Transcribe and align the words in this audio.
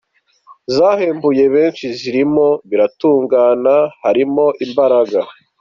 zahembuye 0.75 1.43
benshi 1.55 1.85
zirimo 1.99 2.47
‘Biratungana’, 2.69 3.75
‘Hari 4.03 4.21
imbaraga’ 4.67 5.19